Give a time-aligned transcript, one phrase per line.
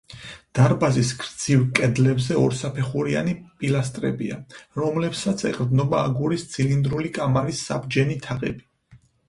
[0.59, 4.39] დარბაზის გრძივ კედლებზე ორსაფეხურიანი პილასტრებია,
[4.81, 9.03] რომლებსაც ეყრდნობა აგურის ცილინდრული კამარის საბჯენი თაღები.